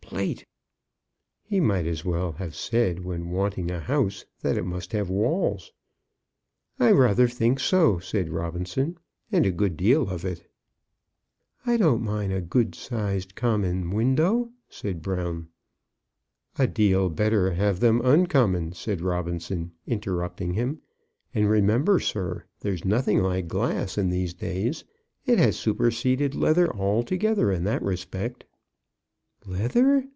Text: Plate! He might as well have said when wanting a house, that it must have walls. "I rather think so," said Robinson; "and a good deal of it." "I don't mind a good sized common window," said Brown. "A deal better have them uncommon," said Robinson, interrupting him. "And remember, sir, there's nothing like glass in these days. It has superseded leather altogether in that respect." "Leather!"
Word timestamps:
Plate! 0.11 0.45
He 1.41 1.61
might 1.61 1.85
as 1.85 2.03
well 2.03 2.33
have 2.33 2.53
said 2.53 3.05
when 3.05 3.29
wanting 3.31 3.71
a 3.71 3.79
house, 3.79 4.25
that 4.41 4.57
it 4.57 4.65
must 4.65 4.91
have 4.91 5.09
walls. 5.09 5.71
"I 6.77 6.91
rather 6.91 7.29
think 7.29 7.61
so," 7.61 7.97
said 7.99 8.27
Robinson; 8.29 8.97
"and 9.31 9.45
a 9.45 9.53
good 9.53 9.77
deal 9.77 10.09
of 10.09 10.25
it." 10.25 10.51
"I 11.65 11.77
don't 11.77 12.03
mind 12.03 12.33
a 12.33 12.41
good 12.41 12.75
sized 12.75 13.35
common 13.35 13.91
window," 13.91 14.51
said 14.67 15.01
Brown. 15.01 15.47
"A 16.59 16.67
deal 16.67 17.07
better 17.09 17.51
have 17.51 17.79
them 17.79 18.01
uncommon," 18.03 18.73
said 18.73 18.99
Robinson, 18.99 19.71
interrupting 19.87 20.55
him. 20.55 20.81
"And 21.33 21.49
remember, 21.49 22.01
sir, 22.01 22.43
there's 22.59 22.83
nothing 22.83 23.19
like 23.23 23.47
glass 23.47 23.97
in 23.97 24.09
these 24.09 24.33
days. 24.33 24.83
It 25.25 25.37
has 25.39 25.55
superseded 25.55 26.35
leather 26.35 26.67
altogether 26.75 27.49
in 27.49 27.63
that 27.63 27.81
respect." 27.81 28.43
"Leather!" 29.47 30.07